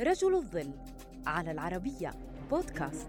[0.00, 0.70] رجل الظل
[1.26, 2.10] على العربية
[2.50, 3.08] بودكاست.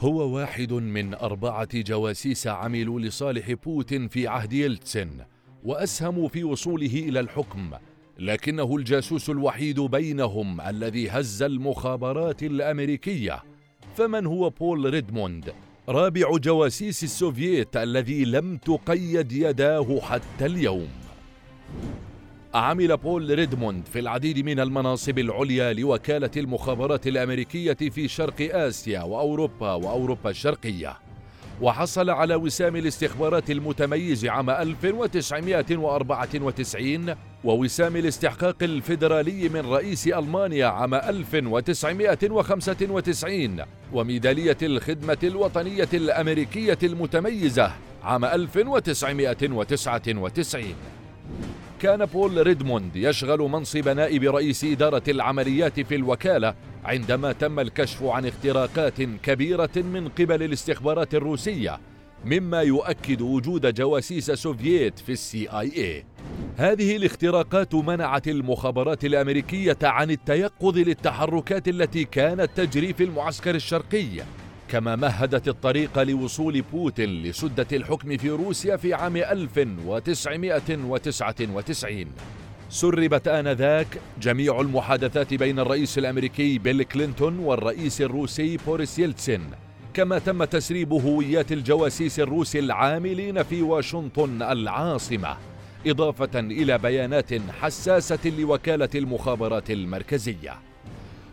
[0.00, 5.10] هو واحد من أربعة جواسيس عملوا لصالح بوتين في عهد يلتسن
[5.64, 7.70] وأسهموا في وصوله إلى الحكم
[8.18, 13.42] لكنه الجاسوس الوحيد بينهم الذي هز المخابرات الأمريكية.
[13.94, 15.52] فمن هو بول ريدموند؟
[15.88, 21.01] رابع جواسيس السوفييت الذي لم تقيد يداه حتى اليوم.
[22.54, 29.72] عمل بول ريدموند في العديد من المناصب العليا لوكالة المخابرات الأمريكية في شرق آسيا وأوروبا
[29.72, 30.96] وأوروبا الشرقية.
[31.60, 43.56] وحصل على وسام الاستخبارات المتميز عام 1994 ووسام الاستحقاق الفيدرالي من رئيس ألمانيا عام 1995
[43.92, 47.72] وميدالية الخدمة الوطنية الأمريكية المتميزة
[48.02, 50.64] عام 1999
[51.82, 58.26] كان بول ريدموند يشغل منصب نائب رئيس إدارة العمليات في الوكالة عندما تم الكشف عن
[58.26, 61.80] اختراقات كبيرة من قبل الاستخبارات الروسية
[62.24, 66.04] مما يؤكد وجود جواسيس سوفييت في ال CIA
[66.56, 74.08] هذه الاختراقات منعت المخابرات الأمريكية عن التيقظ للتحركات التي كانت تجري في المعسكر الشرقي.
[74.72, 82.06] كما مهدت الطريق لوصول بوتين لسدة الحكم في روسيا في عام 1999
[82.70, 83.86] سربت آنذاك
[84.20, 89.50] جميع المحادثات بين الرئيس الأمريكي بيل كلينتون والرئيس الروسي بوريس يلتسين
[89.94, 95.36] كما تم تسريب هويات الجواسيس الروس العاملين في واشنطن العاصمة
[95.86, 100.71] إضافة إلى بيانات حساسة لوكالة المخابرات المركزية.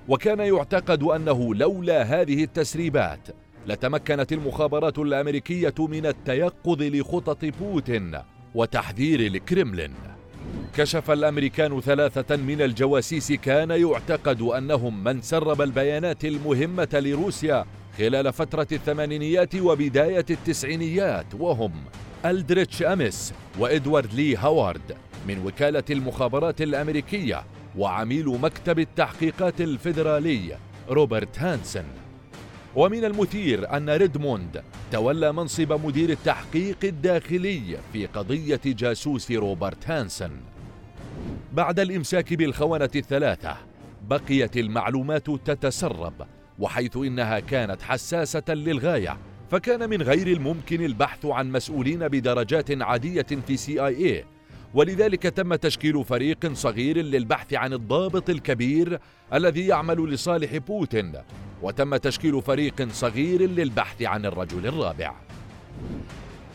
[0.09, 3.27] وكان يعتقد أنه لولا هذه التسريبات
[3.67, 8.17] لتمكنت المخابرات الأمريكية من التيقظ لخطط بوتين
[8.55, 9.93] وتحذير الكرملين.
[10.75, 17.65] كشف الأمريكان ثلاثة من الجواسيس كان يعتقد أنهم من سرب البيانات المهمة لروسيا
[17.97, 21.71] خلال فترة الثمانينيات وبداية التسعينيات وهم
[22.25, 27.43] ألدريتش أميس وإدوارد لي هاوارد من وكالة المخابرات الأمريكية
[27.77, 30.57] وعميل مكتب التحقيقات الفيدرالي
[30.89, 31.85] روبرت هانسن.
[32.75, 40.31] ومن المثير أن ريدموند تولى منصب مدير التحقيق الداخلي في قضية جاسوس روبرت هانسن.
[41.53, 43.57] بعد الإمساك بالخونة الثلاثة
[44.09, 46.13] بقيت المعلومات تتسرب
[46.59, 49.17] وحيث إنها كانت حساسة للغاية
[49.51, 54.25] فكان من غير الممكن البحث عن مسؤولين بدرجات عادية في CIA
[54.73, 58.99] ولذلك تم تشكيل فريق صغير للبحث عن الضابط الكبير
[59.33, 61.13] الذي يعمل لصالح بوتين
[61.61, 65.13] وتم تشكيل فريق صغير للبحث عن الرجل الرابع.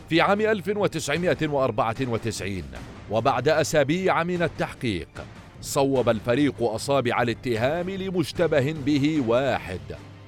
[0.09, 2.63] في عام 1994
[3.11, 5.07] وبعد أسابيع من التحقيق
[5.61, 9.79] صوب الفريق أصابع الاتهام لمشتبه به واحد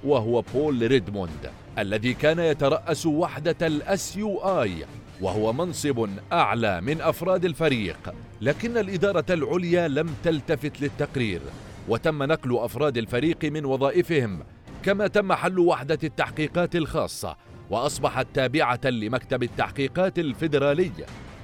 [0.04, 4.74] وهو بول ريدموند الذي كان يترأس وحدة ال SIU
[5.22, 11.42] وهو منصب أعلى من أفراد الفريق لكن الإدارة العليا لم تلتفت للتقرير
[11.88, 14.44] وتم نقل أفراد الفريق من وظائفهم
[14.84, 17.36] كما تم حل وحدة التحقيقات الخاصة
[17.70, 20.92] واصبحت تابعه لمكتب التحقيقات الفيدرالي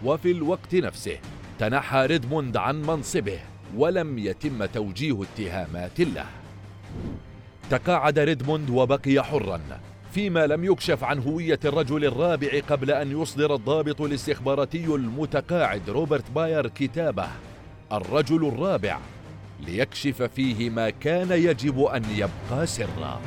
[0.04, 1.18] وفي الوقت نفسه
[1.60, 3.40] تنحى ريدموند عن منصبه
[3.78, 6.26] ولم يتم توجيه اتهامات له.
[7.70, 9.62] تقاعد ريدموند وبقي حرا.
[10.14, 16.68] فيما لم يكشف عن هوية الرجل الرابع قبل أن يصدر الضابط الاستخباراتي المتقاعد روبرت باير
[16.68, 17.28] كتابه
[17.92, 19.00] الرجل الرابع
[19.60, 23.22] ليكشف فيه ما كان يجب أن يبقى سرًا.